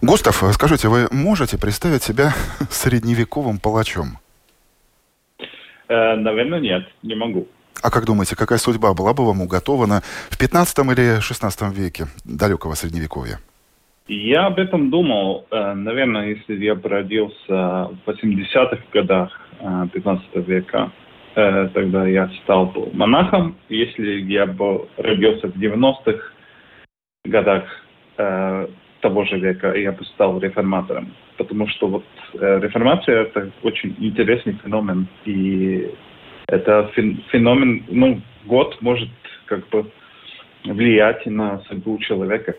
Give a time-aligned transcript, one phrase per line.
[0.00, 2.32] Густав, скажите, вы можете представить себя
[2.70, 4.18] средневековым палачом?
[5.88, 7.48] Э, наверное, нет, не могу.
[7.82, 12.74] А как думаете, какая судьба была бы вам уготована в 15 или 16 веке далекого
[12.74, 13.40] Средневековья?
[14.06, 15.46] Я об этом думал.
[15.50, 20.92] Э, наверное, если я бы родился в 80-х годах 15 э, века,
[21.34, 23.56] э, тогда я стал бы монахом.
[23.68, 26.20] Если я бы родился в 90-х
[27.24, 27.64] годах
[29.08, 31.14] того же века, я бы стал реформатором.
[31.38, 35.08] Потому что вот реформация– это очень интересный феномен.
[35.24, 35.90] И
[36.46, 36.90] это
[37.32, 39.08] феномен, ну, год может
[39.46, 39.90] как бы
[40.64, 42.54] влиять на судьбу человека.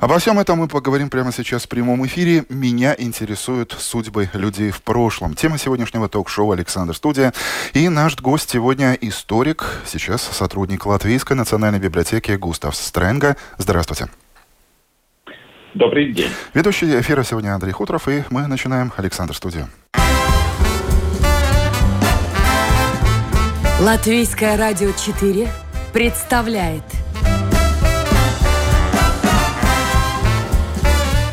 [0.00, 2.44] Обо всем этом мы поговорим прямо сейчас в прямом эфире.
[2.50, 5.34] Меня интересуют судьбы людей в прошлом.
[5.34, 7.32] Тема сегодняшнего ток-шоу «Александр Студия».
[7.74, 13.36] И наш гость сегодня историк, сейчас сотрудник Латвийской национальной библиотеки Густав Стрэнга.
[13.58, 14.06] Здравствуйте.
[15.76, 16.30] Добрый день.
[16.54, 19.68] Ведущий эфира сегодня Андрей Хуторов, и мы начинаем «Александр Студию».
[23.80, 25.48] Латвийское радио 4
[25.92, 26.82] представляет–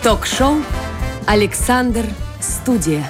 [0.03, 0.57] Ток-шоу
[1.25, 2.03] «Александр
[2.41, 3.05] Студия».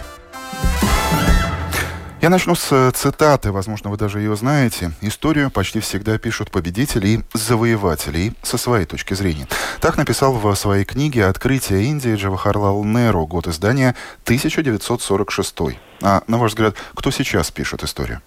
[2.24, 4.92] Я начну с э, цитаты, возможно, вы даже ее знаете.
[5.02, 9.46] Историю почти всегда пишут победители и завоеватели, со своей точки зрения.
[9.82, 15.78] Так написал в своей книге «Открытие Индии» Джавахарлал Неру, год издания 1946.
[16.02, 18.22] А, на ваш взгляд, кто сейчас пишет историю?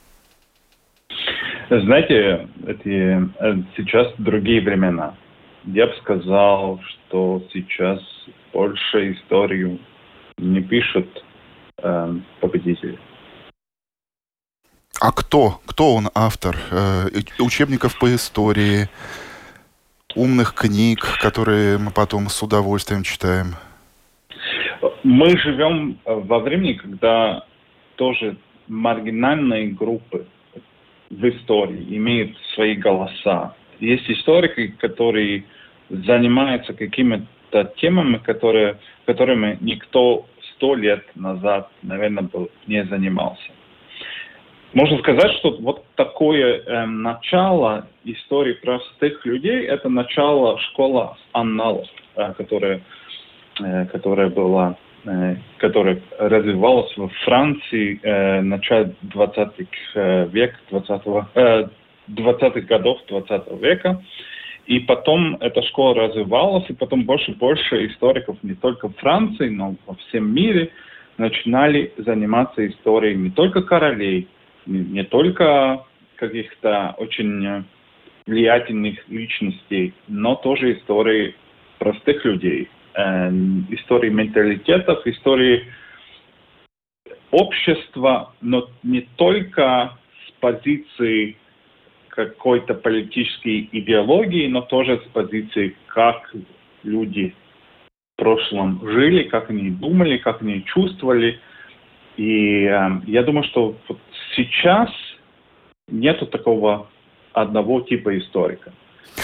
[1.71, 5.15] Знаете, эти, э, сейчас другие времена.
[5.65, 8.01] Я бы сказал, что сейчас
[8.53, 9.79] больше историю
[10.37, 11.09] не пишут
[11.83, 12.99] э, победители.
[15.01, 15.61] А кто?
[15.67, 16.57] Кто он автор?
[16.71, 17.09] Э,
[17.39, 18.89] учебников по истории,
[20.15, 23.57] умных книг, которые мы потом с удовольствием читаем?
[25.03, 27.45] Мы живем во времени, когда
[27.97, 28.37] тоже
[28.69, 30.27] маргинальные группы
[31.11, 33.55] в истории имеют свои голоса.
[33.81, 35.45] Есть историки, которые
[35.91, 43.53] занимаются какими-то темами, которые, которыми никто сто лет назад, наверное, был, не занимался.
[44.77, 52.35] Можно сказать, что вот такое э, начало истории простых людей, это начало школы анналов, э,
[52.35, 52.83] которая,
[53.59, 54.77] э, которая была
[55.07, 59.49] э, которая развивалась во Франции э, начале 20
[59.95, 61.03] э, века, 20
[61.37, 61.69] э,
[62.11, 64.03] 20-х годов 20 века.
[64.67, 69.49] И потом эта школа развивалась, и потом больше и больше историков не только в Франции,
[69.49, 70.69] но во всем мире
[71.17, 74.29] начинали заниматься историей не только королей,
[74.67, 75.85] не, только
[76.17, 77.65] каких-то очень
[78.27, 81.35] влиятельных личностей, но тоже истории
[81.79, 83.31] простых людей, э,
[83.71, 85.65] истории менталитетов, истории
[87.31, 91.37] общества, но не только с позиции
[92.09, 96.35] какой-то политической идеологии, но тоже с позиции, как
[96.83, 97.35] люди
[98.15, 101.39] в прошлом жили, как они думали, как они чувствовали.
[102.17, 103.99] И э, я думаю, что вот
[104.35, 104.91] сейчас
[105.89, 106.89] нету такого
[107.33, 108.73] одного типа историка.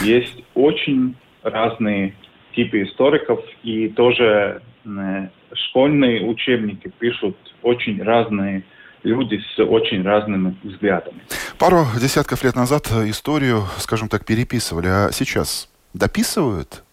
[0.03, 2.15] Есть очень разные
[2.55, 8.65] типы историков, и тоже э, школьные учебники пишут очень разные
[9.03, 11.23] люди с очень разными взглядами.
[11.59, 16.85] Пару десятков лет назад историю, скажем так, переписывали, а сейчас дописывают?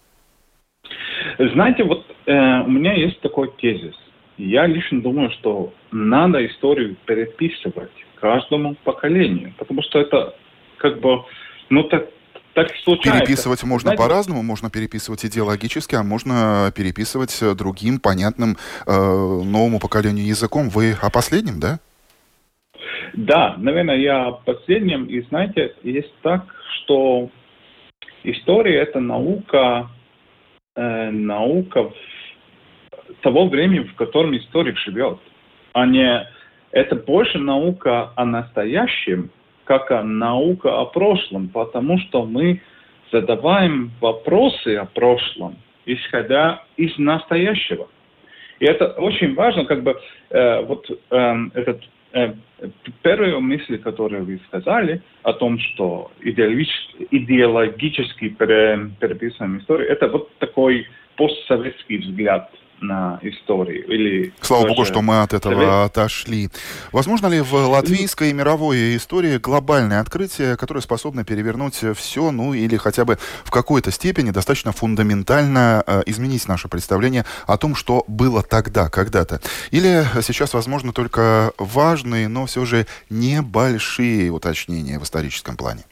[1.38, 3.94] Знаете, вот э, у меня есть такой тезис.
[4.40, 10.34] Я лично думаю, что надо историю переписывать каждому поколению, потому что это
[10.78, 11.24] как бы,
[11.68, 12.08] ну так,
[12.54, 13.20] так случается.
[13.20, 18.56] Переписывать можно по-разному, можно переписывать идеологически, а можно переписывать другим понятным
[18.86, 20.70] э, новому поколению языком.
[20.70, 21.78] Вы о последнем, да?
[23.12, 25.04] Да, наверное, я о последнем.
[25.04, 26.46] И знаете, есть так,
[26.76, 27.28] что
[28.24, 29.90] история– это наука,
[30.76, 31.90] э, наука
[33.22, 35.18] того времени, в котором историк живет,
[35.72, 36.26] а не
[36.72, 39.30] это больше наука о настоящем,
[39.64, 42.60] как о наука о прошлом, потому что мы
[43.12, 47.88] задаваем вопросы о прошлом, исходя из настоящего.
[48.58, 49.98] И это очень важно, как бы
[50.30, 51.82] э, вот э, этот
[52.12, 52.32] Э,
[53.02, 60.88] первая мысль, которую вы сказали о том, что идеологически, идеологически переписываем историю, это вот такой
[61.16, 63.86] постсоветский взгляд на историю.
[63.86, 65.90] Или Слава богу, что мы от этого совет...
[65.90, 66.48] отошли.
[66.92, 72.76] Возможно ли в латвийской и мировой истории глобальное открытие, которое способно перевернуть все, ну или
[72.76, 78.42] хотя бы в какой-то степени достаточно фундаментально э, изменить наше представление о том, что было
[78.42, 79.40] тогда, когда-то?
[79.70, 85.82] Или сейчас возможно только важные, но все же небольшие уточнения в историческом плане?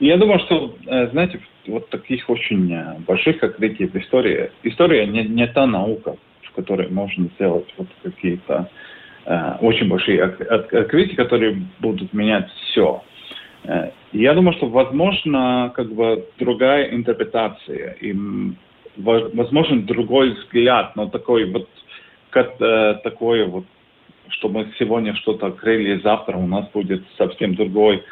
[0.00, 4.50] Я думаю, что, э, знаете, вот таких очень э, больших открытий в истории.
[4.62, 8.68] История не, не та наука, в которой можно сделать вот какие-то
[9.24, 13.02] э, очень большие от, от, открытия, которые будут менять все.
[13.64, 18.14] Э, я думаю, что возможно как бы другая интерпретация и
[18.96, 21.68] возможно другой взгляд, но такой вот
[22.30, 23.64] как, э, такое вот,
[24.28, 28.02] что мы сегодня что-то открыли, завтра у нас будет совсем другой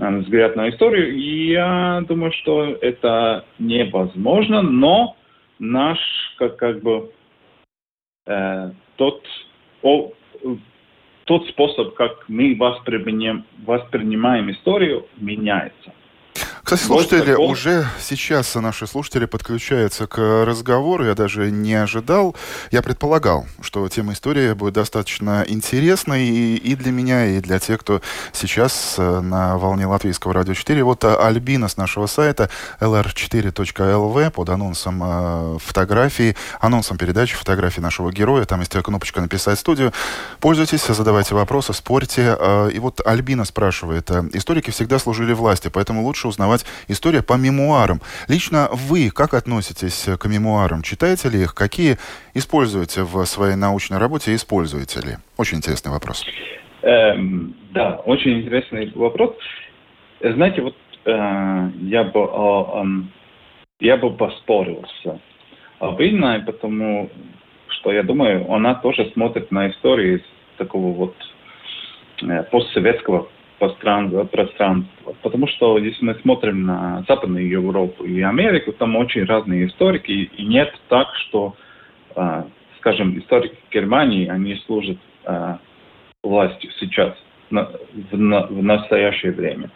[0.00, 1.18] взгляд на историю.
[1.18, 5.16] Я думаю, что это невозможно, но
[5.58, 5.98] наш
[6.38, 7.12] как, как бы
[8.26, 9.24] э, тот,
[9.82, 10.12] о,
[11.24, 15.92] тот способ, как мы воспринимаем, воспринимаем историю, меняется.
[16.70, 21.04] Кстати, слушатели, вот уже сейчас наши слушатели подключаются к разговору.
[21.04, 22.36] Я даже не ожидал.
[22.70, 27.80] Я предполагал, что тема истории будет достаточно интересной и, и для меня, и для тех,
[27.80, 28.00] кто
[28.32, 30.84] сейчас э, на волне латвийского радио 4.
[30.84, 38.12] Вот э, Альбина с нашего сайта lr4.lv под анонсом э, фотографии, анонсом передачи фотографии нашего
[38.12, 38.44] героя.
[38.44, 39.92] Там есть кнопочка «Написать студию».
[40.38, 42.38] Пользуйтесь, задавайте вопросы, спорьте.
[42.72, 44.08] И вот Альбина спрашивает.
[44.34, 48.00] Историки всегда служили власти, поэтому лучше узнавать узнавать история по мемуарам.
[48.28, 50.82] Лично вы как относитесь к мемуарам?
[50.82, 51.54] Читаете ли их?
[51.54, 51.96] Какие
[52.34, 54.34] используете в своей научной работе?
[54.34, 55.16] Используете ли?
[55.38, 56.24] Очень интересный вопрос.
[56.82, 59.36] Эм, да, очень интересный вопрос.
[60.20, 62.84] Знаете, вот э, я бы э,
[63.80, 65.20] я бы поспорил с
[65.80, 67.10] Авиной, потому
[67.68, 70.22] что я думаю, она тоже смотрит на историю из
[70.58, 71.14] такого вот
[72.22, 73.28] э, постсоветского
[73.60, 75.14] пространства.
[75.22, 80.44] Потому что если мы смотрим на Западную Европу и Америку, там очень разные историки, и
[80.46, 81.54] нет так, что,
[82.16, 82.46] а,
[82.78, 85.58] скажем, историки Германии, они служат а,
[86.24, 87.14] властью сейчас,
[87.50, 89.70] в настоящее время.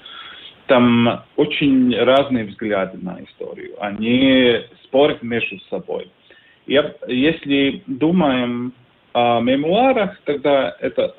[0.66, 3.75] Там очень разные взгляды на историю.
[3.81, 6.10] Они спорят между собой.
[6.66, 8.72] Я, если думаем
[9.12, 11.14] о мемуарах, тогда это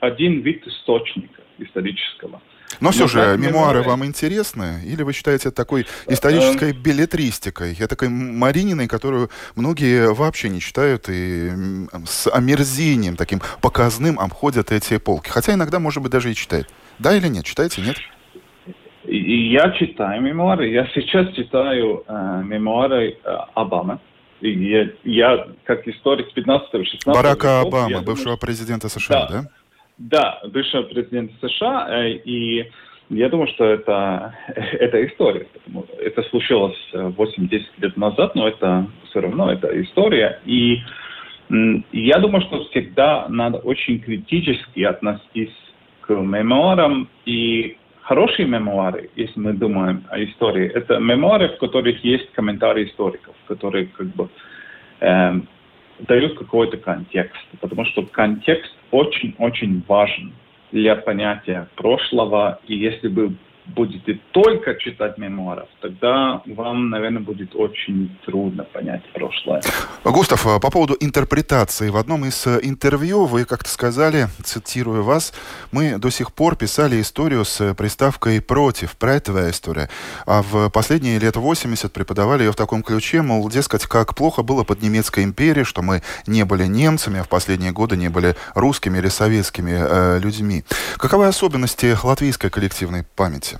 [0.00, 2.40] один вид источника исторического.
[2.80, 4.82] Но все Но же, мемуары вам интересны?
[4.84, 6.82] Или вы считаете это такой исторической эм.
[6.82, 7.72] билетристикой?
[7.72, 11.50] Я такой Марининой, которую многие вообще не читают и
[12.04, 15.30] с омерзением таким показным обходят эти полки.
[15.30, 16.68] Хотя иногда, может быть, даже и читают.
[16.98, 17.44] Да или нет?
[17.44, 17.96] Читаете, нет?
[19.04, 20.68] Я читаю мемуары.
[20.68, 23.98] Я сейчас читаю э, мемуары э, Обамы.
[24.40, 29.42] Я, я как историк 15-16 Барака Обама, бывшего думаю, президента США, да?
[29.42, 29.48] да?
[29.98, 32.70] Да, бывший президент США, э, и
[33.10, 35.46] я думаю, что это, это история.
[35.98, 40.40] Это случилось 8-10 лет назад, но это все равно это история.
[40.44, 40.80] И
[41.92, 45.56] я думаю, что всегда надо очень критически относиться
[46.02, 47.08] к мемуарам.
[47.24, 53.34] И хорошие мемуары, если мы думаем о истории, это мемуары, в которых есть комментарии историков,
[53.46, 54.28] которые как бы
[55.00, 55.48] эм,
[56.00, 60.32] дают какой-то контекст, потому что контекст очень-очень важен
[60.72, 63.32] для понятия прошлого, и если бы
[63.68, 69.62] будете только читать мемуаров, тогда вам, наверное, будет очень трудно понять прошлое.
[70.04, 71.90] Густав, а по поводу интерпретации.
[71.90, 75.34] В одном из э, интервью вы как-то сказали, цитирую вас,
[75.72, 79.88] мы до сих пор писали историю с приставкой «против», «претовая история»,
[80.26, 84.64] а в последние лет 80 преподавали ее в таком ключе, мол, дескать, как плохо было
[84.64, 88.98] под немецкой империей, что мы не были немцами, а в последние годы не были русскими
[88.98, 90.64] или советскими э, людьми.
[90.96, 93.57] Каковы особенности латвийской коллективной памяти?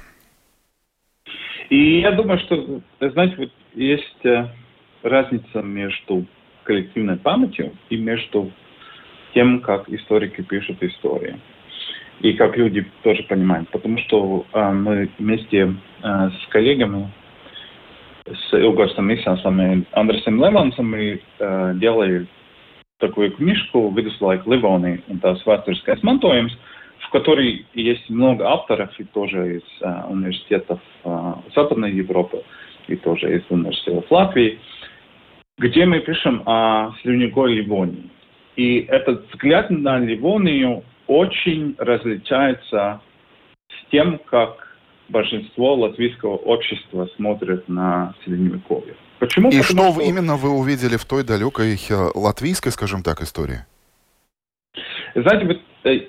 [1.71, 4.49] И я думаю, что, знаете, вот есть э,
[5.03, 6.27] разница между
[6.65, 8.51] коллективной памятью и между
[9.35, 11.39] тем, как историки пишут истории.
[12.21, 13.69] И как люди тоже понимают.
[13.71, 17.11] Потому что э, мы вместе э, с коллегами,
[18.27, 22.27] с Илгарсом Исасом и Андресом Левансом, мы э, делали
[22.99, 26.55] такую книжку «Viduslaika Livoni» un tās vēsturiskais mantojums,
[27.09, 32.43] в которой есть много авторов, и тоже из а, университетов а, Западной Европы,
[32.87, 34.59] и тоже из университетов Латвии,
[35.57, 38.11] где мы пишем о сливневой Ливонии.
[38.57, 43.01] И этот взгляд на Ливонию очень различается
[43.71, 44.77] с тем, как
[45.09, 48.95] большинство латвийского общества смотрит на Средневековье.
[49.19, 49.49] Почему?
[49.49, 53.61] И Потому что, что именно вы увидели в той далекой э, латвийской, скажем так, истории?
[55.15, 56.01] Знаете, э,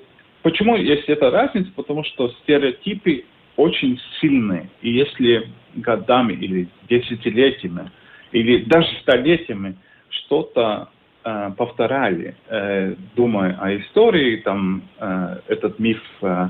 [0.42, 1.70] почему есть эта разница?
[1.74, 3.24] Потому что стереотипы
[3.56, 4.70] очень сильные.
[4.82, 7.90] И если годами или десятилетиями,
[8.32, 9.76] или даже столетиями
[10.08, 10.88] что-то
[11.24, 16.48] э, повторяли, э, думая о истории, там э, этот миф э,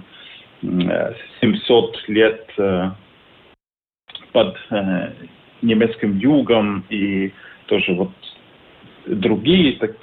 [0.62, 2.90] 700 э, лет э,
[4.32, 5.12] под э,
[5.62, 7.32] немецким югом и
[7.66, 8.12] тоже вот
[9.06, 9.96] другие, так,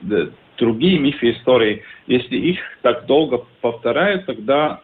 [0.57, 4.81] другие мифы истории, если их так долго повторяют, тогда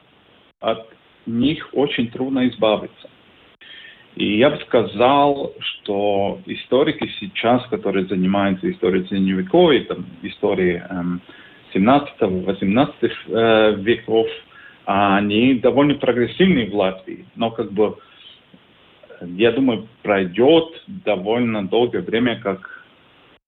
[0.59, 0.87] от
[1.25, 3.09] них очень трудно избавиться.
[4.15, 11.21] И я бы сказал, что историки сейчас, которые занимаются историей средневековой, там, историей эм,
[11.73, 14.27] 17-18 э, веков,
[14.85, 17.25] они довольно прогрессивные в Латвии.
[17.35, 17.97] Но как бы,
[19.21, 22.85] я думаю, пройдет довольно долгое время, как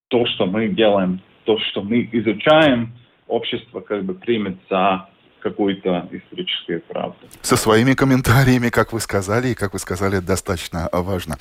[0.07, 2.93] то, что мы делаем, то, что мы изучаем,
[3.27, 5.07] общество как бы примет за
[5.45, 7.17] какую-то историческую правду.
[7.41, 11.35] Со своими комментариями, как вы сказали, и, как вы сказали, достаточно важно.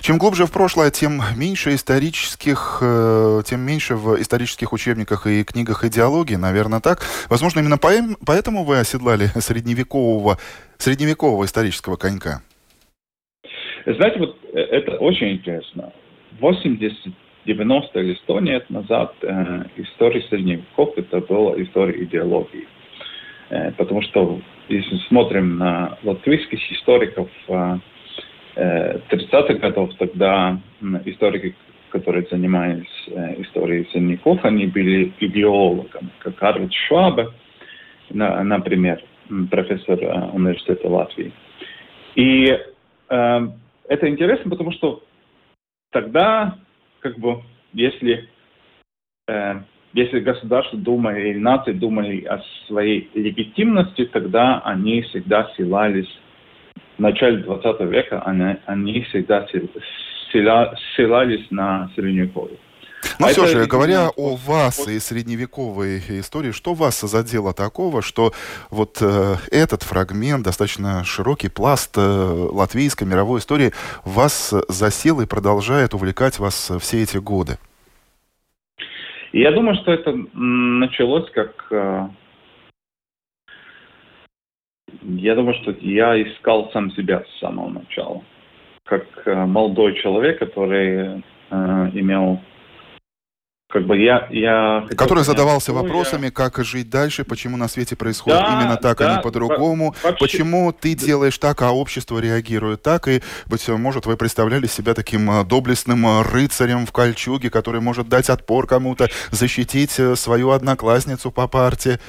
[0.00, 5.84] Чем глубже в прошлое, тем меньше исторических, э, тем меньше в исторических учебниках и книгах
[5.84, 7.00] идеологии, наверное, так.
[7.28, 10.38] Возможно, именно поэтому вы оседлали средневекового,
[10.76, 12.42] средневекового исторического конька.
[13.86, 15.92] Знаете, вот э, это очень интересно.
[16.38, 17.12] 80
[17.48, 22.68] 90 или 100 лет назад э, история средневеков это была история идеологии.
[23.48, 30.60] Э, потому что если смотрим на латвийских историков 30-х э, годов, тогда
[31.06, 31.54] историки,
[31.90, 37.28] которые занимались э, историей средневеков, они были идеологами, как Арвид Швабе,
[38.10, 39.02] например,
[39.50, 39.98] профессор
[40.32, 41.32] университета Латвии.
[42.14, 42.58] И
[43.08, 43.48] э,
[43.88, 45.02] это интересно, потому что
[45.90, 46.58] тогда,
[47.00, 48.28] как бы, если
[49.28, 49.60] э,
[49.94, 56.08] если государство думает или нации думали о своей легитимности, тогда они всегда ссылались
[56.96, 59.46] в начале 20 века, они, они всегда
[60.30, 62.58] ссылались на Средневековье.
[63.18, 68.32] Но а все же, говоря о вас и средневековой истории, что вас задело такого, что
[68.70, 73.72] вот э, этот фрагмент, достаточно широкий пласт э, латвийской мировой истории,
[74.04, 77.58] вас засел и продолжает увлекать вас все эти годы?
[79.32, 81.66] Я думаю, что это началось как...
[81.70, 82.08] Э,
[85.02, 88.22] я думаю, что я искал сам себя с самого начала.
[88.84, 92.40] Как э, молодой человек, который э, имел
[93.68, 96.30] как бы я, я который задавался вопросами, я...
[96.30, 100.18] как жить дальше, почему на свете происходит да, именно так, да, а не по-другому, вообще...
[100.18, 105.30] почему ты делаешь так, а общество реагирует так, и, быть может, вы представляли себя таким
[105.30, 111.30] э, доблестным э, рыцарем в кольчуге, который может дать отпор кому-то, защитить э, свою одноклассницу
[111.30, 112.00] по парте.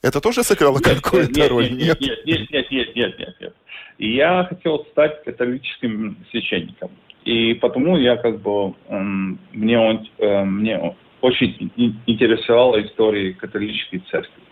[0.00, 1.72] Это тоже сыграло какую-то роль?
[1.72, 3.54] Нет, нет, нет, нет, нет, нет, нет, нет.
[3.98, 6.90] Я хотел стать католическим священником.
[7.24, 11.70] И потому я как бы, мне, он, мне очень
[12.06, 14.42] интересовала история католической церкви.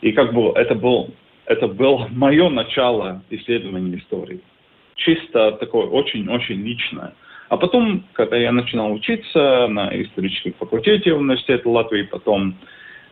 [0.00, 1.14] И как бы это был,
[1.46, 4.40] это было мое начало исследования истории.
[4.96, 7.14] Чисто такое очень-очень личное.
[7.48, 12.56] А потом, когда я начинал учиться на историческом факультете университета Латвии, потом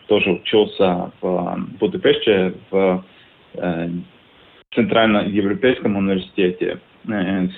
[0.09, 3.05] тоже учился в Будапеште, в
[3.55, 3.89] э,
[4.75, 7.49] Центральноевропейском университете, э,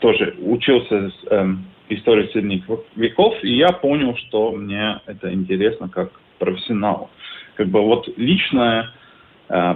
[0.00, 1.54] тоже учился э,
[1.88, 2.64] истории средних
[2.96, 7.10] веков, и я понял, что мне это интересно как профессионал.
[7.56, 8.90] Как бы вот личное
[9.48, 9.74] э,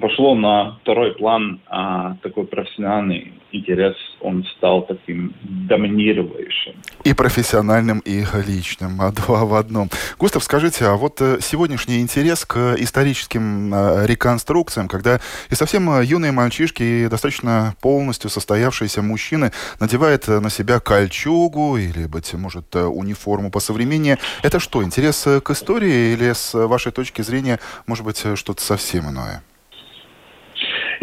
[0.00, 6.74] пошло на второй план, а такой профессиональный интерес, он стал таким доминирующим.
[7.04, 9.90] И профессиональным, и личным, а два в одном.
[10.18, 16.04] Густав, скажите, а вот э, сегодняшний интерес к историческим э, реконструкциям, когда и совсем э,
[16.04, 23.50] юные мальчишки, и достаточно полностью состоявшиеся мужчины надевают на себя кольчугу или, быть может, униформу
[23.50, 28.62] по современнее, это что, интерес к истории или с вашей точки зрения, может быть, что-то
[28.62, 29.41] совсем иное?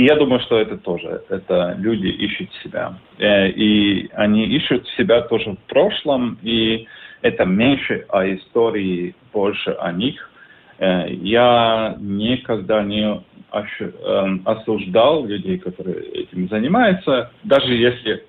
[0.04, 2.98] Я думаю, что это тоже, это люди ищут себя.
[3.18, 6.88] Э, и они ищут себя тоже в прошлом, и
[7.22, 10.32] это меньше о истории, больше о них.
[10.78, 18.24] Э, я никогда не эм, осуждал людей, которые этим занимаются, даже если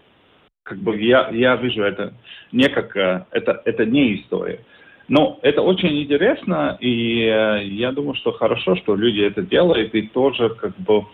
[0.64, 2.14] как бы я, я вижу это
[2.50, 4.60] не как э, это, это не история.
[5.06, 10.50] Но это очень интересно, и я думаю, что хорошо, что люди это делают, и тоже
[10.50, 11.04] как бы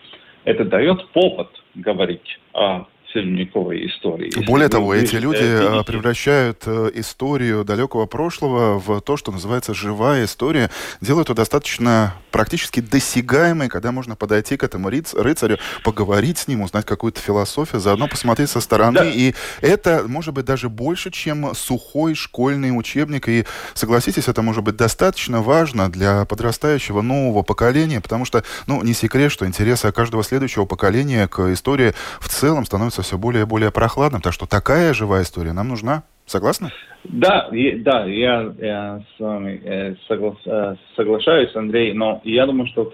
[0.46, 2.86] это дает повод говорить о
[3.16, 4.30] средневековой истории.
[4.46, 5.84] Более того, эти люди видите...
[5.84, 10.70] превращают историю далекого прошлого в то, что называется живая история,
[11.00, 16.84] делают ее достаточно практически досягаемой, когда можно подойти к этому рыцарю, поговорить с ним, узнать
[16.84, 18.98] какую-то философию, заодно посмотреть со стороны.
[18.98, 19.04] Да.
[19.06, 23.28] И это может быть даже больше, чем сухой школьный учебник.
[23.28, 28.92] И согласитесь, это может быть достаточно важно для подрастающего нового поколения, потому что, ну, не
[28.92, 33.70] секрет, что интересы каждого следующего поколения к истории в целом становятся все более и более
[33.70, 34.20] прохладным.
[34.20, 36.02] Так что такая живая история нам нужна.
[36.26, 36.70] Согласны?
[37.04, 42.92] Да, да, я, я с вами э, э, соглашаюсь, Андрей, но я думаю, что,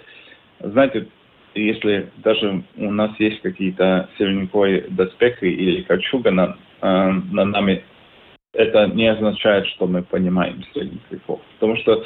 [0.60, 1.08] знаете,
[1.54, 7.84] если даже у нас есть какие-то средневековые доспехи или кольчуга на, э, на нами,
[8.52, 11.00] это не означает, что мы понимаем средних.
[11.26, 12.04] Потому что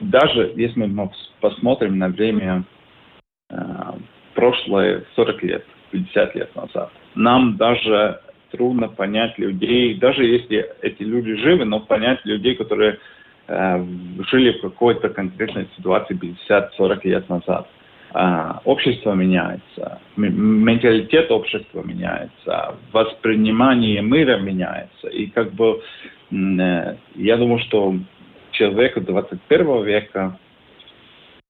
[0.00, 2.64] даже если мы посмотрим на время
[3.50, 3.56] э,
[4.34, 5.64] прошлое 40 лет,
[6.04, 12.24] 50 лет назад, нам даже трудно понять людей, даже если эти люди живы, но понять
[12.24, 12.98] людей, которые
[13.48, 13.84] э,
[14.30, 17.68] жили в какой-то конкретной ситуации 50-40 лет назад.
[18.14, 25.08] Э, общество меняется, менталитет общества меняется, воспринимание мира меняется.
[25.08, 25.82] И как бы
[26.30, 27.94] э, я думаю, что
[28.52, 30.38] человеку 21 века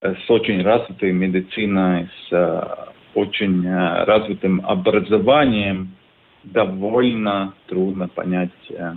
[0.03, 5.97] э, с очень развитой медициной, с э, очень э, развитым образованием,
[6.45, 8.95] довольно трудно понять э,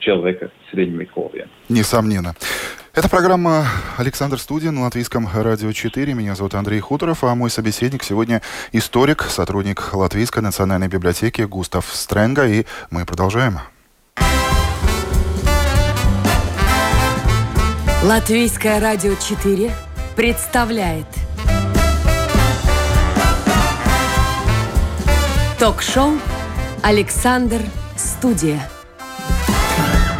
[0.00, 1.48] человека средневековья.
[1.68, 2.34] Несомненно.
[2.92, 3.64] Это программа
[3.96, 6.12] «Александр Студия» на Латвийском радио 4.
[6.12, 8.42] Меня зовут Андрей Хуторов, а мой собеседник сегодня
[8.72, 12.46] историк, сотрудник Латвийской национальной библиотеки Густав Стренга.
[12.46, 13.60] И мы продолжаем.
[18.02, 19.70] Латвийское радио 4
[20.16, 21.06] представляет
[25.62, 26.18] ток-шоу
[26.82, 27.60] Александр
[27.96, 28.68] Студия.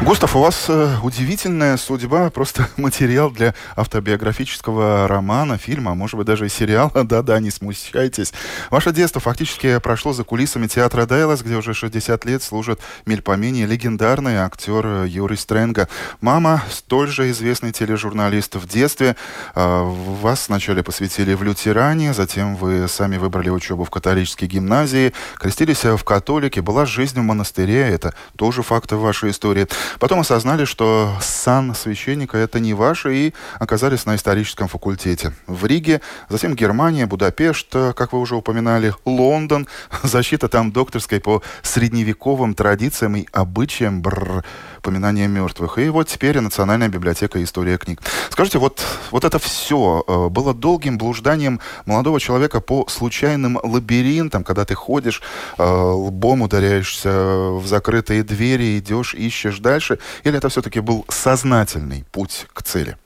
[0.04, 6.26] Густав, у вас э, удивительная судьба, просто материал для автобиографического романа, фильма, а может быть
[6.26, 6.90] даже и сериала.
[7.04, 8.32] Да-да, не смущайтесь.
[8.70, 14.38] Ваше детство фактически прошло за кулисами театра Дейлас, где уже 60 лет служит Мельпомени легендарный
[14.38, 15.88] актер Юрий Стрэнга.
[16.20, 19.14] Мама, столь же известный тележурналист в детстве.
[19.54, 25.84] Э, вас сначала посвятили в лютеране, затем вы сами выбрали учебу в католической гимназии, крестились
[25.84, 29.68] в католике, была жизнь в монастыре, это тоже факты вашей истории.
[29.98, 36.00] Потом осознали, что сан священника это не ваше, и оказались на историческом факультете в Риге,
[36.28, 39.66] затем Германия, Будапешт, как вы уже упоминали, Лондон,
[40.02, 44.44] защита там докторской по средневековым традициям и обычаям, бррр,
[44.82, 45.78] поминания мертвых.
[45.78, 48.00] И вот теперь Национальная библиотека «История книг».
[48.30, 54.64] Скажите, вот, вот это все э, было долгим блужданием молодого человека по случайным лабиринтам, когда
[54.64, 55.22] ты ходишь,
[55.58, 62.46] э, лбом ударяешься в закрытые двери, идешь, ищешь дальше, или это все-таки был сознательный путь
[62.52, 62.96] к цели?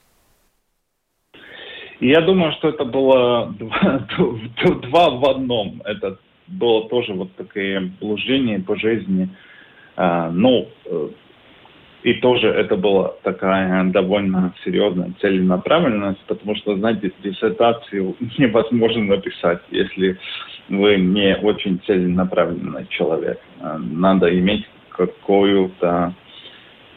[2.00, 4.06] Я думаю, что это было два,
[4.82, 5.82] два в одном.
[5.84, 9.28] Это было тоже вот такое блуждение по жизни.
[9.96, 11.08] А, ну, э,
[12.06, 20.16] и тоже это была такая довольно серьезная целенаправленность, потому что, знаете, диссертацию невозможно написать, если
[20.68, 23.40] вы не очень целенаправленный человек.
[23.58, 26.14] А, надо иметь какую-то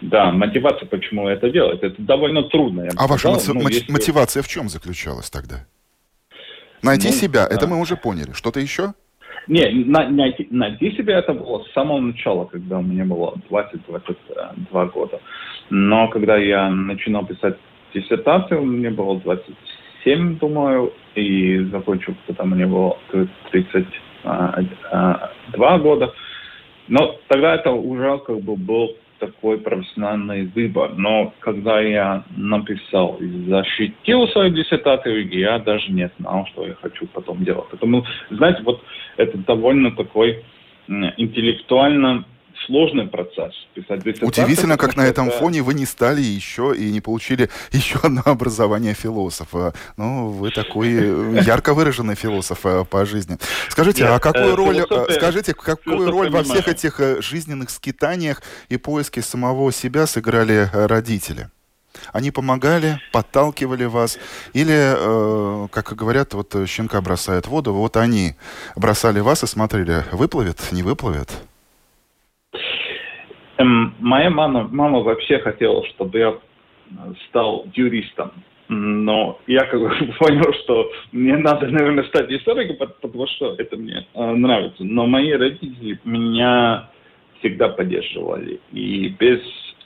[0.02, 1.82] да, мотивация, почему это делать.
[1.82, 2.88] Это довольно трудно.
[2.96, 3.56] А ваша мотив...
[3.56, 3.92] ну, если...
[3.92, 5.66] мотивация в чем заключалась тогда?
[6.84, 7.56] Найти ну, себя, да.
[7.56, 8.34] это мы уже поняли.
[8.34, 8.94] Что-то еще?
[9.50, 15.20] Не, на, найти, найти себя это было с самого начала, когда меня было 20-22 года.
[15.72, 17.58] Но когда я начинал писать
[17.92, 23.00] диссертацию, мне было 27, думаю, и закончил, когда мне было
[23.52, 23.82] 32
[24.24, 26.14] а, года.
[26.88, 30.94] Но тогда это уже как бы был такой профессиональный выбор.
[30.96, 37.08] Но когда я написал и защитил свою диссертацию, я даже не знал, что я хочу
[37.08, 37.66] потом делать.
[37.72, 38.82] Поэтому, знаете, вот
[39.20, 40.44] это довольно такой
[40.88, 42.26] интеллектуально
[42.66, 45.38] сложный процесс писать Удивительно, как на этом это...
[45.38, 49.74] фоне вы не стали еще и не получили еще одно образование философа.
[49.98, 53.38] Ну, вы такой э, ярко выраженный философ э, по жизни.
[53.70, 59.22] Скажите, а какую э, роль, скажите, какую роль во всех этих жизненных скитаниях и поиске
[59.22, 61.50] самого себя сыграли родители?
[62.14, 64.20] Они помогали, подталкивали вас?
[64.54, 68.36] Или, э, как говорят, вот щенка бросает в воду, вот они
[68.76, 71.30] бросали вас и смотрели, выплывет, не выплывет?
[73.58, 76.38] Эм, моя мама, мама вообще хотела, чтобы я
[77.28, 78.32] стал юристом.
[78.70, 84.06] но я как бы понял, что мне надо, наверное, стать историком, потому что это мне
[84.14, 84.84] э, нравится.
[84.84, 86.90] Но мои родители меня
[87.40, 88.60] всегда поддерживали.
[88.72, 89.42] И без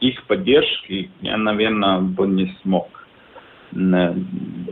[0.09, 2.87] их поддержки я, наверное, бы не смог
[3.73, 4.15] э,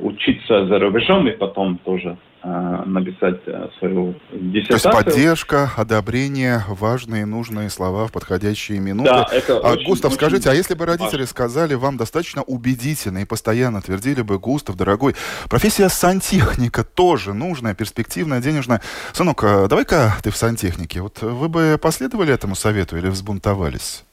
[0.02, 4.92] учиться за рубежом и потом тоже Э, написать э, свою диссертацию.
[4.92, 9.12] То есть поддержка, одобрение, важные, нужные слова в подходящие минуты.
[9.12, 11.28] Да, это а, очень, Густав, очень скажите, а если бы родители важно.
[11.28, 15.14] сказали вам достаточно убедительно и постоянно твердили бы, Густав, дорогой,
[15.52, 18.82] профессия сантехника тоже нужная, перспективная, денежная.
[19.14, 21.02] Сынок, а давай-ка ты в сантехнике.
[21.02, 24.04] Вот вы бы последовали этому совету или взбунтовались?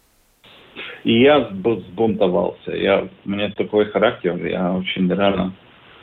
[1.08, 2.72] И я взбунтовался.
[2.72, 5.54] Я, у меня такой характер, я очень рано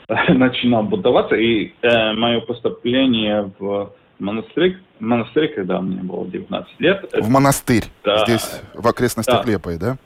[0.29, 7.05] начинал будоваться, и э, мое поступление в монастырь, монастырь, когда мне было 19 лет.
[7.13, 9.51] В монастырь, да, здесь в окрестностях да.
[9.51, 9.97] Лепой, да?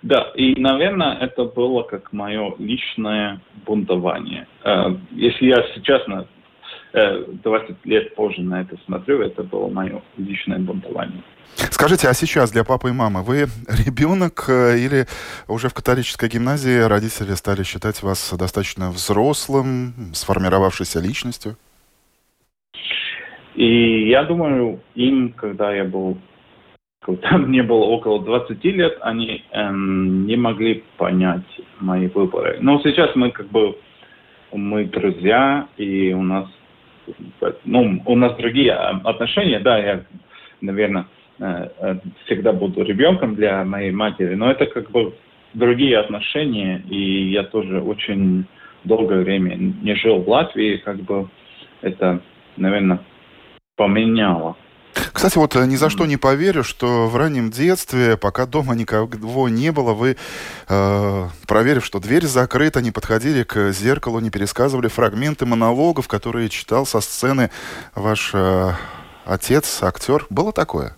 [0.00, 4.48] Да, и, наверное, это было как мое личное бунтование.
[4.64, 6.26] Э, если я сейчас на
[6.92, 11.22] 20 э, лет позже на это смотрю, это было мое личное бунтование.
[11.56, 13.46] Скажите, а сейчас для папы и мамы вы
[13.86, 15.06] ребенок э, или
[15.48, 21.56] уже в католической гимназии родители стали считать вас достаточно взрослым, сформировавшейся личностью?
[23.54, 26.18] И я думаю, им, когда я был,
[27.00, 31.46] когда мне было около 20 лет, они эм, не могли понять
[31.80, 32.58] мои выборы.
[32.60, 33.76] Но сейчас мы как бы
[34.52, 36.48] мы друзья, и у нас
[37.64, 40.04] ну, у нас другие отношения, да, я,
[40.60, 41.06] наверное,
[41.40, 45.14] э, э, всегда буду ребенком для моей матери, но это как бы
[45.54, 48.46] другие отношения, и я тоже очень
[48.84, 51.28] долгое время не жил в Латвии, как бы
[51.82, 52.20] это,
[52.56, 53.00] наверное,
[53.76, 54.56] поменяло
[55.18, 59.48] кстати, вот э, ни за что не поверю, что в раннем детстве, пока дома никого
[59.48, 60.14] не было, вы,
[60.68, 66.86] э, проверив, что дверь закрыта, не подходили к зеркалу, не пересказывали фрагменты монологов, которые читал
[66.86, 67.50] со сцены
[67.96, 68.70] ваш э,
[69.26, 70.24] отец, актер.
[70.30, 70.92] Было такое?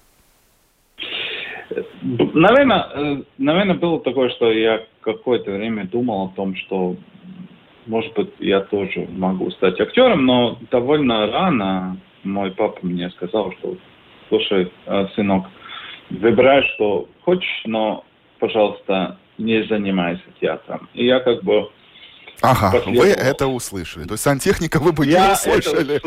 [2.02, 6.94] Наверное, э, наверное, было такое, что я какое-то время думал о том, что,
[7.86, 13.76] может быть, я тоже могу стать актером, но довольно рано мой папа мне сказал, что
[14.30, 15.44] слушай, э, сынок,
[16.08, 18.04] выбирай, что хочешь, но,
[18.38, 20.88] пожалуйста, не занимайся театром.
[20.94, 21.68] И я как бы
[22.42, 24.04] Ага, вы это услышали.
[24.04, 26.00] То есть сантехника вы бы я не услышали.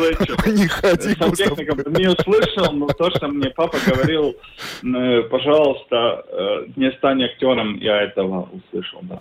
[0.58, 4.36] Не ходи, Сантехника бы не услышал, но то, что мне папа говорил,
[5.30, 9.20] пожалуйста, э, не стань актером, я этого услышал, да.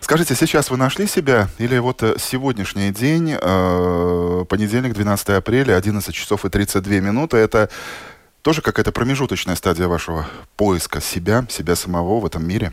[0.00, 1.48] Скажите, сейчас вы нашли себя?
[1.58, 3.34] Или вот э, сегодняшний день,
[4.46, 7.70] понедельник, 12 апреля, 11 часов и 32 минуты, это
[8.42, 10.26] тоже какая-то промежуточная стадия вашего
[10.56, 12.72] поиска себя, себя самого в этом мире?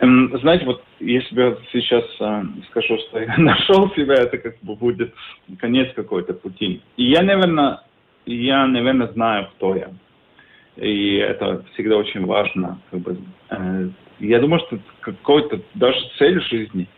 [0.00, 4.74] Эм, знаете, вот если я сейчас э, скажу, что я нашел себя, это как бы
[4.74, 5.14] будет
[5.58, 6.82] конец какой-то пути.
[6.96, 7.82] И я, наверное,
[8.24, 9.90] я, наверное, знаю, кто я.
[10.76, 12.80] И это всегда очень важно.
[12.90, 13.18] Как бы,
[13.50, 13.88] э,
[14.20, 16.88] я думаю, что какой-то даже цель жизни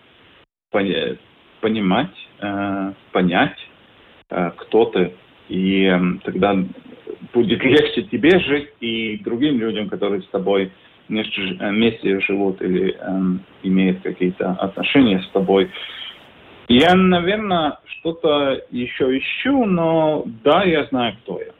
[0.70, 3.58] понимать, э, понять,
[4.30, 5.14] э, кто ты,
[5.52, 5.92] и
[6.24, 6.56] тогда
[7.34, 10.72] будет легче тебе жить и другим людям, которые с тобой
[11.08, 15.70] вместе живут или эм, имеют какие-то отношения с тобой.
[16.68, 21.52] Я, наверное, что-то еще ищу, но да, я знаю, кто я.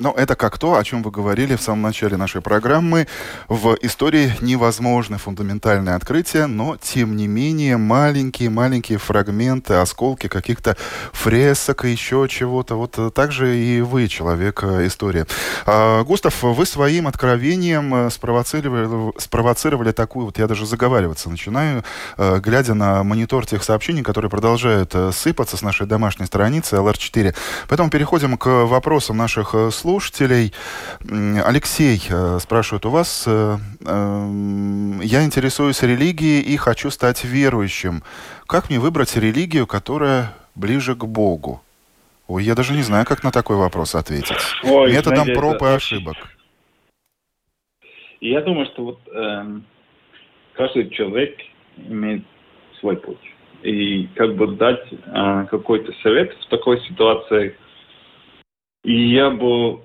[0.00, 3.06] Но это как то, о чем вы говорили в самом начале нашей программы.
[3.48, 10.78] В истории невозможны фундаментальные открытия, но, тем не менее, маленькие-маленькие фрагменты, осколки каких-то
[11.12, 12.76] фресок и еще чего-то.
[12.76, 15.26] Вот так же и вы, человек э, истории.
[15.66, 21.84] А, Густав, вы своим откровением э, спровоцировали, спровоцировали такую, вот я даже заговариваться начинаю,
[22.16, 27.36] э, глядя на монитор тех сообщений, которые продолжают сыпаться с нашей домашней страницы LR4.
[27.68, 30.52] Поэтому переходим к вопросам наших слушателей слушателей.
[31.44, 34.28] Алексей э, спрашивает у вас, э, э,
[35.02, 38.02] я интересуюсь религией и хочу стать верующим.
[38.46, 41.60] Как мне выбрать религию, которая ближе к Богу?
[42.28, 44.42] Ой, я даже не знаю, как на такой вопрос ответить.
[44.62, 46.16] Ой, Методом знаете, проб и ошибок.
[48.20, 49.60] Я думаю, что вот э,
[50.52, 51.36] каждый человек
[51.76, 52.22] имеет
[52.78, 53.24] свой путь.
[53.64, 57.56] И как бы дать э, какой-то совет в такой ситуации–
[58.84, 59.80] и я бы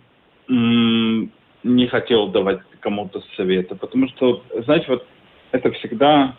[0.48, 5.08] не хотел давать кому-то совета, потому что, знаете, вот
[5.52, 6.38] это всегда,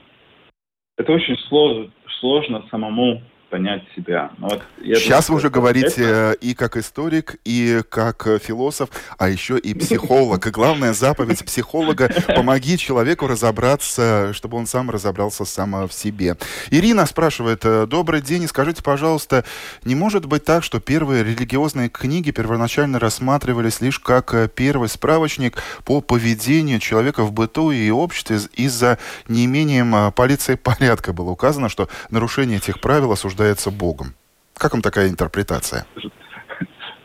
[0.96, 1.90] это очень сложно,
[2.20, 4.30] сложно самому понять себя.
[4.38, 6.32] Ну, вот, Сейчас думаю, вы уже говорите это...
[6.40, 10.46] и как историк, и как философ, а еще и психолог.
[10.46, 16.36] И главная заповедь психолога– помоги человеку разобраться, чтобы он сам разобрался сам в себе.
[16.70, 19.44] Ирина спрашивает, добрый день, скажите, пожалуйста,
[19.84, 26.00] не может быть так, что первые религиозные книги первоначально рассматривались лишь как первый справочник по
[26.00, 32.80] поведению человека в быту и обществе из-за неимением полиции порядка было указано, что нарушение этих
[32.80, 33.35] правил осуждается
[33.70, 34.14] Богом.
[34.54, 35.86] Как вам такая интерпретация?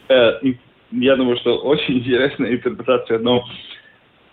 [0.09, 0.39] Э,
[0.91, 3.43] я думаю, что очень интересная интерпретация, но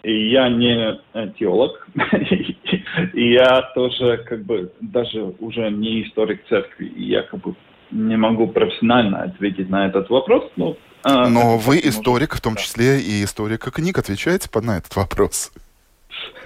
[0.02, 1.87] я не э, теолог,
[3.12, 7.54] и я тоже как бы даже уже не историк церкви, и я как бы
[7.90, 10.50] не могу профессионально ответить на этот вопрос.
[10.56, 15.52] Но, а, но вы историк, в том числе и историк книг, отвечаете на этот вопрос?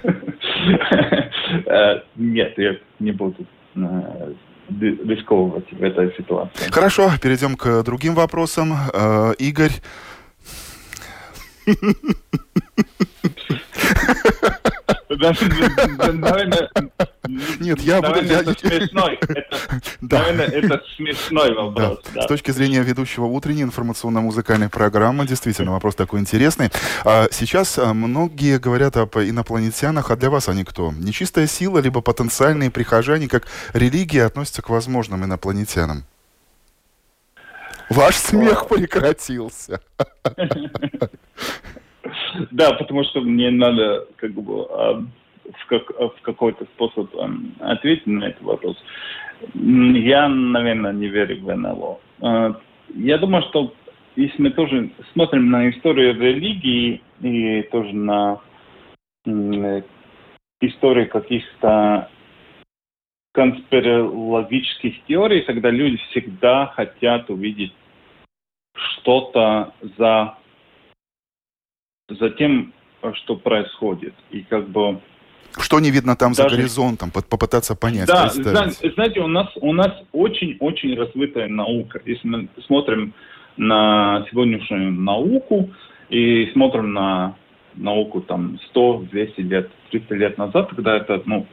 [1.65, 3.45] Э, нет, я не буду
[4.69, 6.71] рисковывать в этой ситуации.
[6.71, 8.73] Хорошо, перейдем к другим вопросам.
[8.93, 9.81] Э, Игорь.
[17.59, 18.19] Нет, я буду...
[18.19, 19.19] Это смешной.
[20.09, 21.99] Это, смешной вопрос.
[22.15, 26.69] С точки зрения ведущего утренней информационно-музыкальной программы, действительно, вопрос такой интересный.
[27.05, 30.91] А сейчас а, многие говорят об инопланетянах, а для вас они кто?
[30.91, 36.03] Нечистая сила, либо потенциальные прихожане, как религия относятся к возможным инопланетянам?
[37.89, 39.79] Ваш смех прекратился.
[42.63, 45.03] Да, потому что мне надо как бы а,
[45.51, 47.13] в, как, в какой-то способ
[47.59, 48.77] ответить на этот вопрос.
[49.53, 51.99] Я, наверное, не верю в НЛО.
[52.21, 52.55] А,
[52.95, 53.73] я думаю, что
[54.15, 58.39] если мы тоже смотрим на историю религии и тоже на
[60.61, 62.09] историю каких-то
[63.33, 67.73] конспирологических теорий, тогда люди всегда хотят увидеть
[68.73, 70.37] что-то за,
[72.09, 72.73] за тем,
[73.13, 74.13] что происходит.
[74.31, 74.99] И как бы
[75.59, 76.49] что не видно там Даже...
[76.49, 82.01] за горизонтом, попытаться понять, да, знаете, у нас, у нас очень-очень развитая наука.
[82.05, 83.13] Если мы смотрим
[83.55, 85.69] на сегодняшнюю науку
[86.09, 87.35] и смотрим на
[87.75, 91.45] науку там 100, 200 лет, 300 лет назад, когда это, ну,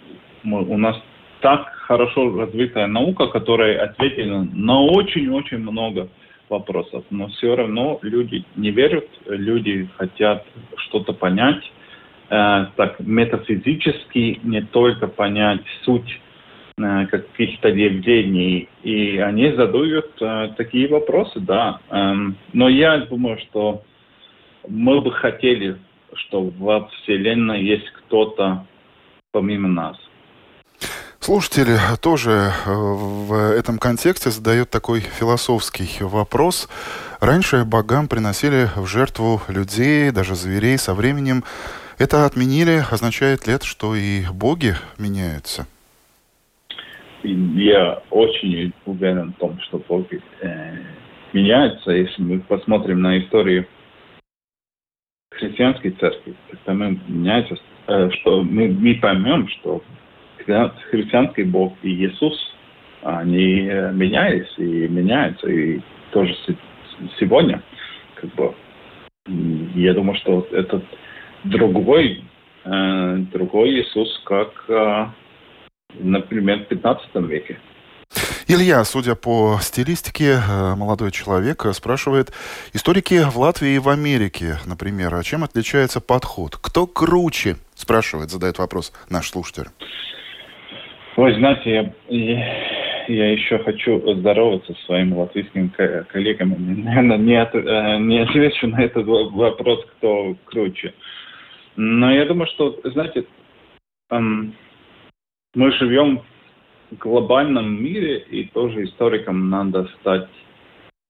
[0.44, 0.96] мы, у нас
[1.42, 6.08] так хорошо развитая наука, которая ответила на очень-очень много
[6.50, 7.04] вопросов.
[7.10, 10.44] Но все равно люди не верят, люди хотят
[10.76, 11.62] что-то понять,
[12.28, 16.20] э, так метафизически не только понять суть
[16.78, 21.80] э, каких-то явлений, и они задают э, такие вопросы, да.
[21.90, 23.82] Эм, но я думаю, что
[24.68, 25.76] мы бы хотели,
[26.14, 28.66] что во Вселенной есть кто-то
[29.32, 29.96] помимо нас.
[31.22, 36.66] Слушатель тоже э, в этом контексте задает такой философский вопрос.
[37.20, 40.78] Раньше богам приносили в жертву людей, даже зверей.
[40.78, 41.44] Со временем
[41.98, 42.80] это отменили.
[42.90, 45.66] Означает ли это, что и боги меняются?
[47.22, 50.78] Я очень уверен в том, что боги э,
[51.35, 51.90] меняются.
[51.90, 53.66] Если мы посмотрим на историю
[55.33, 57.56] христианской церкви, то мы меняется,
[57.88, 59.83] э, что мы, мы поймем, что
[60.44, 62.35] христианский Бог и Иисус,
[63.03, 65.81] они э, менялись и меняются, и
[66.12, 66.37] тоже
[67.18, 67.62] сегодня,
[68.16, 68.55] как бы,
[69.74, 70.85] я думаю, что этот
[71.44, 72.24] другой,
[72.64, 75.07] э, другой Иисус, как, э,
[75.94, 77.59] например, в 15 веке.
[78.48, 80.40] Илья, судя по стилистике,
[80.76, 82.33] молодой человек спрашивает,
[82.72, 86.57] историки в Латвии и в Америке, например, а чем отличается подход?
[86.57, 87.57] Кто круче?
[87.76, 89.68] Спрашивает, задает вопрос наш слушатель.
[91.20, 95.68] Вы знаете, я, я еще хочу здороваться с своими латвийскими
[96.04, 96.56] коллегами.
[96.83, 100.94] Наверное, не, от, э, не отвечу на этот вопрос, кто круче.
[101.76, 103.26] Но я думаю, что, знаете,
[104.11, 104.54] эм,
[105.54, 106.22] мы живем
[106.90, 110.26] в глобальном мире, и тоже историкам надо стать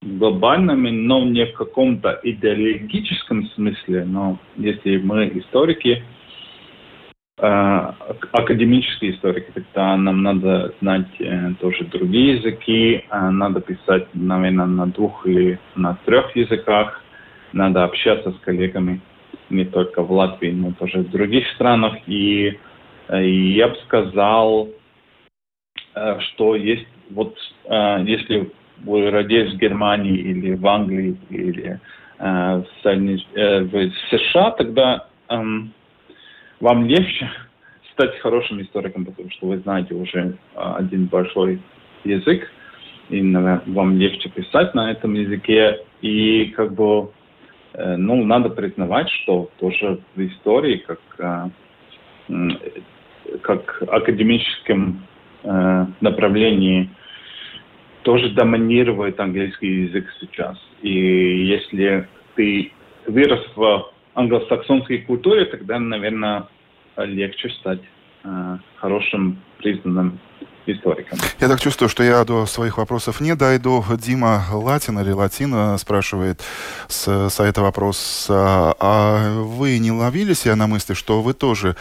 [0.02, 4.06] глобальными, но не в каком-то идеологическом смысле.
[4.06, 6.02] Но если мы историки,
[7.40, 14.86] академические историки, тогда нам надо знать э, тоже другие языки, э, надо писать, наверное, на
[14.86, 17.02] двух или на трех языках,
[17.52, 19.00] надо общаться с коллегами
[19.48, 21.96] не только в Латвии, но тоже в других странах.
[22.06, 22.58] И,
[23.12, 24.68] и я бы сказал,
[26.18, 28.52] что есть вот если
[28.84, 31.80] вы родились в Германии или в Англии или
[32.18, 32.64] в
[34.10, 35.72] США, тогда эм,
[36.60, 37.30] вам легче
[37.92, 41.60] стать хорошим историком, потому что вы знаете уже а, один большой
[42.04, 42.50] язык.
[43.08, 45.80] и наверное, вам легче писать на этом языке.
[46.00, 47.10] И как бы,
[47.74, 52.48] э, ну, надо признавать, что тоже в истории, как, э,
[53.42, 55.06] как академическом
[55.42, 56.88] э, направлении,
[58.02, 60.56] тоже доминирует английский язык сейчас.
[60.82, 62.72] И если ты
[63.06, 66.48] вырос в англосаксонской культуре, тогда, наверное,
[66.96, 67.80] легче стать
[68.24, 70.18] э, хорошим признанным
[70.66, 71.18] историком.
[71.40, 73.84] Я так чувствую, что я до своих вопросов не дойду.
[73.98, 76.42] Дима Латин или Латина спрашивает
[76.88, 78.26] с сайта вопрос.
[78.30, 81.76] А вы не ловили себя на мысли, что вы тоже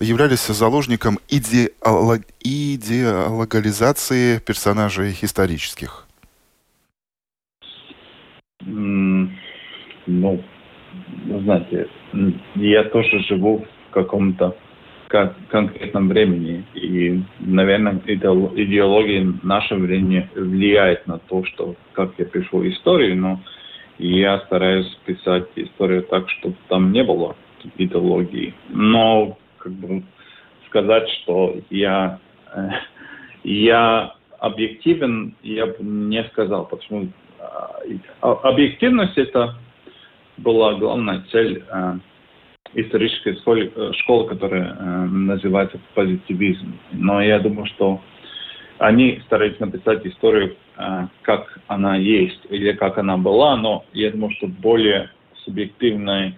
[0.00, 2.22] являлись заложником идеолог...
[2.40, 6.06] идеологализации персонажей исторических?
[8.62, 9.30] Mm,
[10.06, 10.44] ну,
[11.38, 11.86] знаете,
[12.56, 14.56] я тоже живу в каком-то
[15.08, 16.64] конкретном времени.
[16.74, 23.40] И, наверное, идеология нашего времени влияет на то, что как я пишу историю, но
[23.98, 27.36] я стараюсь писать историю так, чтобы там не было
[27.76, 28.54] идеологии.
[28.68, 30.02] Но как бы
[30.68, 32.18] сказать, что я,
[32.54, 32.68] э,
[33.42, 37.08] я объективен, я бы не сказал, потому
[38.20, 39.56] что объективность это
[40.42, 41.98] была главная цель э,
[42.74, 46.78] исторической школы, э, школы которая э, называется позитивизм.
[46.92, 48.00] Но я думаю, что
[48.78, 54.32] они стараются написать историю, э, как она есть или как она была, но я думаю,
[54.36, 55.10] что более
[55.44, 56.34] субъективной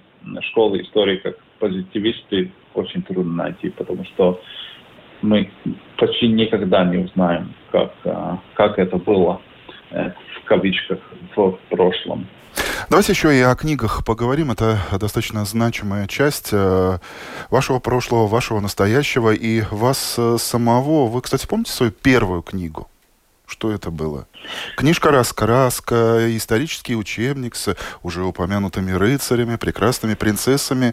[0.51, 4.41] школы истории, как позитивисты, очень трудно найти, потому что
[5.21, 5.51] мы
[5.97, 9.41] почти никогда не узнаем, как, э, как это было
[9.91, 10.11] э,
[10.43, 10.99] в кавычках
[11.37, 12.27] в прошлом.
[12.91, 14.51] Давайте еще и о книгах поговорим.
[14.51, 16.99] Это достаточно значимая часть э,
[17.51, 21.07] вашего прошлого, вашего настоящего и вас э, самого.
[21.07, 22.89] Вы, кстати, помните свою первую книгу?
[23.47, 24.27] Что это было?
[24.77, 30.93] Книжка-раскраска, исторический учебник с уже упомянутыми рыцарями, прекрасными принцессами.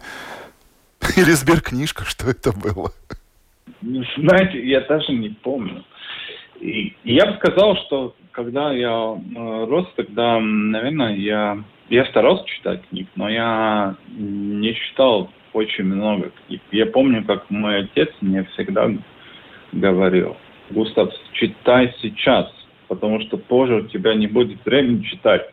[1.17, 2.91] Или сберкнижка, что это было?
[3.81, 5.83] Знаете, я даже не помню.
[6.59, 12.81] И я бы сказал, что когда я э, рос, тогда, наверное, я, я старался читать
[12.89, 16.61] книг, но я не читал очень много книг.
[16.71, 18.89] Я помню, как мой отец мне всегда
[19.71, 20.37] говорил,
[20.69, 22.51] Густав, читай сейчас,
[22.87, 25.49] потому что позже у тебя не будет времени читать.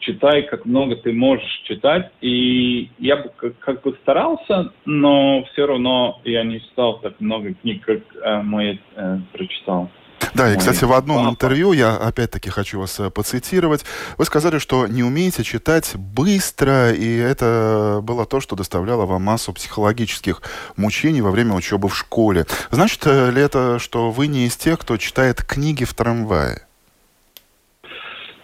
[0.00, 2.10] Читай, как много ты можешь читать.
[2.20, 7.54] И я бы как, как бы старался, но все равно я не читал так много
[7.54, 9.90] книг, как э, мой э, прочитал.
[10.34, 13.84] Да, и, кстати, в одном интервью, я опять-таки хочу вас э, поцитировать,
[14.18, 19.52] вы сказали, что не умеете читать быстро, и это было то, что доставляло вам массу
[19.52, 20.42] психологических
[20.76, 22.46] мучений во время учебы в школе.
[22.70, 26.62] Значит э, ли это, что вы не из тех, кто читает книги в трамвае?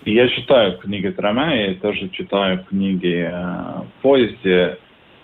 [0.05, 4.79] Я читаю книги в трамвае, я тоже читаю книги э, в поезде,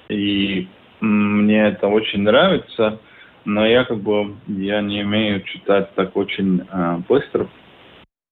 [0.09, 0.67] и
[1.01, 2.99] мне это очень нравится
[3.47, 7.49] но я как бы я не умею читать так очень э, быстро.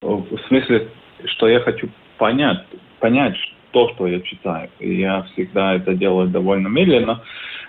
[0.03, 0.91] В смысле,
[1.25, 2.67] что я хочу понять,
[3.01, 3.37] понять
[3.71, 4.69] то, что я читаю.
[4.81, 7.23] И я всегда это делаю довольно медленно,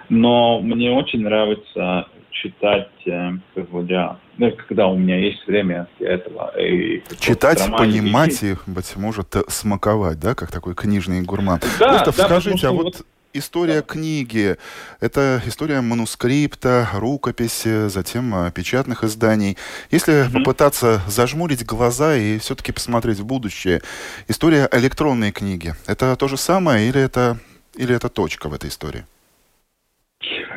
[0.09, 6.51] но мне очень нравится читать, э, когда, ну, когда у меня есть время для этого.
[6.59, 11.59] И читать, понимать и, быть может, смаковать, да, как такой книжный гурман.
[11.79, 13.05] Да, Густав, да, скажите, а вот, вот
[13.37, 14.55] история книги.
[15.01, 19.57] Это история манускрипта, рукописи, затем а, печатных изданий.
[19.91, 20.33] Если mm-hmm.
[20.33, 23.81] попытаться зажмурить глаза и все-таки посмотреть в будущее,
[24.27, 27.37] история электронной книги, это то же самое или это,
[27.75, 29.03] или это точка в этой истории?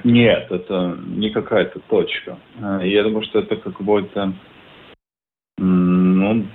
[0.04, 2.38] Нет, это не какая-то точка.
[2.62, 4.34] А, я думаю, что это какое-то
[5.60, 6.46] ну,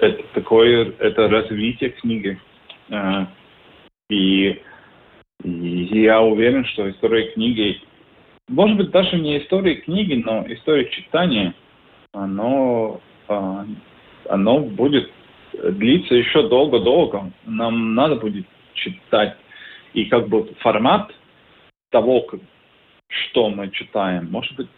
[0.00, 2.40] это такое, это развитие книги.
[2.90, 3.28] А,
[4.08, 4.62] и
[5.42, 7.80] я уверен, что история книги,
[8.48, 11.54] может быть, даже не история книги, но история читания,
[12.12, 13.66] оно, а,
[14.28, 15.10] оно будет
[15.52, 17.32] длиться еще долго-долго.
[17.44, 19.36] Нам надо будет читать.
[19.94, 21.12] И как бы формат
[21.90, 22.26] того,
[23.08, 24.68] что мы читаем, может быть,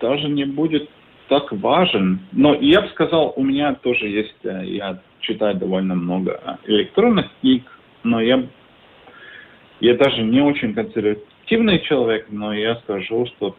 [0.00, 0.88] даже не будет
[1.28, 2.20] так важен.
[2.32, 7.64] Но я бы сказал, у меня тоже есть, э, я читаю довольно много электронных книг,
[8.02, 8.46] но я
[9.84, 13.54] я даже не очень консервативный человек, но я скажу, что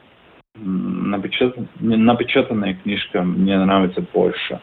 [0.55, 4.59] напечатанная книжка мне нравится больше.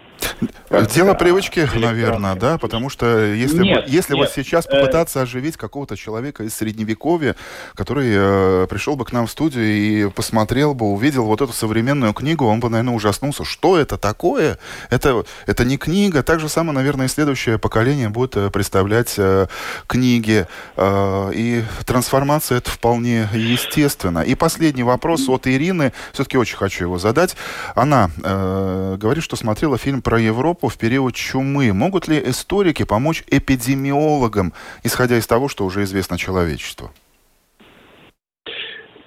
[0.95, 5.23] Дело привычки, наверное, да, потому что если, нет, если нет, вот сейчас э, попытаться э...
[5.23, 7.37] оживить какого-то человека из средневековья,
[7.75, 12.15] который э, пришел бы к нам в студию и посмотрел бы, увидел вот эту современную
[12.15, 13.45] книгу, он бы, наверное, ужаснулся.
[13.45, 14.59] Что это такое?
[14.91, 16.23] Это, это не книга.
[16.23, 19.47] Так же самое, наверное, и следующее поколение будет э, представлять э,
[19.87, 20.47] книги.
[20.77, 24.21] Э, и трансформация это вполне естественно.
[24.21, 25.93] И последний вопрос от Ирины.
[26.13, 27.37] Все-таки очень хочу его задать.
[27.75, 31.73] Она э, говорит, что смотрела фильм про Европу в период чумы.
[31.73, 34.53] Могут ли историки помочь эпидемиологам,
[34.85, 36.91] исходя из того, что уже известно человечеству?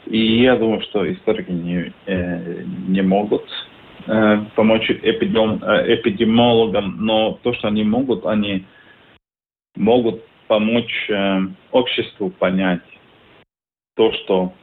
[0.05, 3.43] И я думаю, что историки не, э, не могут
[4.07, 8.65] э, помочь эпидем, э, эпидемиологам, но то, что они могут, они
[9.75, 11.39] могут помочь э,
[11.71, 12.83] обществу понять
[13.95, 14.53] то, что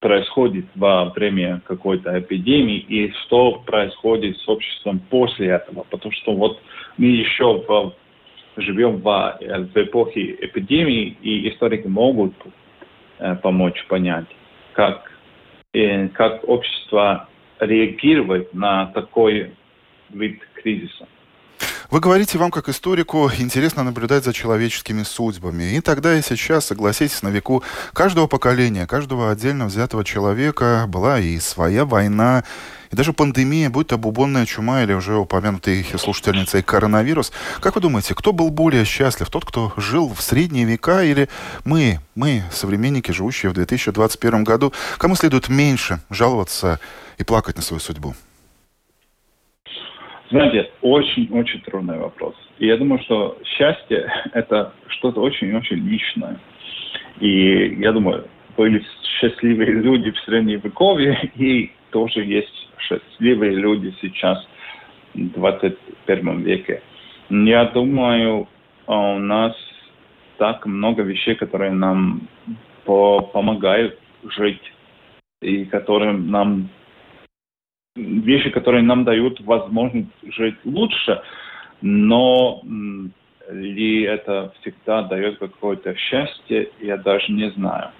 [0.00, 5.84] происходит во время какой-то эпидемии и что происходит с обществом после этого.
[5.90, 6.60] Потому что вот
[6.96, 7.94] мы еще в,
[8.56, 12.34] живем в, в эпохе эпидемии, и историки могут
[13.18, 14.26] э, помочь понять,
[14.72, 15.12] как,
[15.74, 17.28] э, как общество
[17.60, 19.52] реагирует на такой
[20.08, 21.06] вид кризиса.
[21.90, 25.74] Вы говорите, вам как историку интересно наблюдать за человеческими судьбами.
[25.74, 31.40] И тогда и сейчас, согласитесь, на веку каждого поколения, каждого отдельно взятого человека была и
[31.40, 32.44] своя война,
[32.92, 37.32] и даже пандемия, будь то бубонная чума или уже упомянутый слушательницей коронавирус.
[37.58, 39.28] Как вы думаете, кто был более счастлив?
[39.28, 41.28] Тот, кто жил в средние века или
[41.64, 44.72] мы, мы, современники, живущие в 2021 году?
[44.96, 46.78] Кому следует меньше жаловаться
[47.18, 48.14] и плакать на свою судьбу?
[50.30, 52.34] Знаете, очень-очень трудный вопрос.
[52.58, 56.38] И я думаю, что счастье– это что-то очень-очень личное.
[57.18, 58.84] И я думаю, были
[59.18, 64.38] счастливые люди в Средневековье, и тоже есть счастливые люди сейчас,
[65.14, 66.82] в 21 веке.
[67.28, 68.46] Я думаю,
[68.86, 69.56] а у нас
[70.38, 72.28] так много вещей, которые нам
[72.84, 73.98] помогают
[74.36, 74.72] жить
[75.42, 76.68] и которые нам
[77.96, 81.22] вещи, которые нам дают возможность жить лучше,
[81.80, 82.62] но
[83.50, 87.90] ли это всегда дает какое-то счастье, я даже не знаю.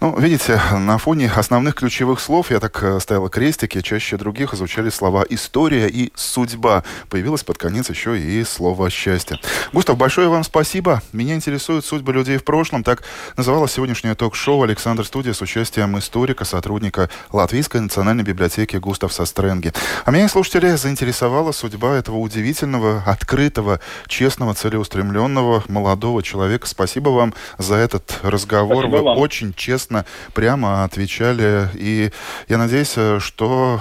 [0.00, 4.90] Ну, видите, на фоне основных ключевых слов, я так э, ставила крестики, чаще других изучали
[4.90, 6.84] слова «история» и «судьба».
[7.08, 9.38] Появилось под конец еще и слово «счастье».
[9.72, 11.02] Густав, большое вам спасибо.
[11.12, 12.82] Меня интересуют судьбы людей в прошлом.
[12.84, 13.02] Так
[13.36, 19.72] называлось сегодняшнее ток-шоу «Александр Студия» с участием историка, сотрудника Латвийской национальной библиотеки Густав Состренги.
[20.04, 26.66] А меня, слушатели, заинтересовала судьба этого удивительного, открытого, честного, целеустремленного молодого человека.
[26.66, 28.84] Спасибо вам за этот разговор.
[28.84, 29.18] Спасибо Вы вам.
[29.18, 30.04] очень честно честно,
[30.34, 31.68] прямо отвечали.
[31.74, 32.10] И
[32.48, 33.80] я надеюсь, что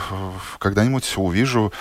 [0.59, 1.73] когда-нибудь увижу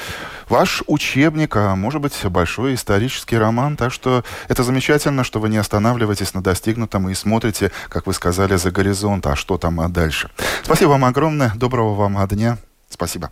[0.48, 3.76] ваш учебник, а может быть большой исторический роман.
[3.76, 8.56] Так что это замечательно, что вы не останавливаетесь на достигнутом и смотрите, как вы сказали,
[8.56, 10.30] за горизонт, а что там дальше.
[10.62, 11.52] Спасибо вам огромное.
[11.54, 12.56] Доброго вам дня.
[12.88, 13.30] Спасибо.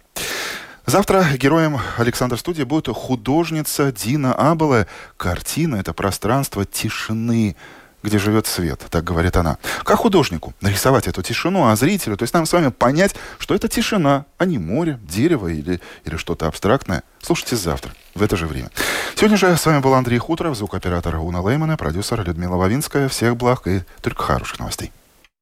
[0.85, 4.87] Завтра героем Александра Студии будет художница Дина Абеле.
[5.17, 7.57] Картина— это пространство тишины
[8.03, 9.59] где живет свет, так говорит она.
[9.85, 13.69] Как художнику нарисовать эту тишину, а зрителю, то есть нам с вами понять, что это
[13.69, 17.03] тишина, а не море, дерево или, или что-то абстрактное.
[17.21, 18.71] Слушайте завтра, в это же время.
[19.17, 23.09] Сегодня же с вами был Андрей Хуторов, звукооператор Уна Леймана, продюсер Людмила Вавинская.
[23.09, 24.93] Всех благ и только хороших новостей.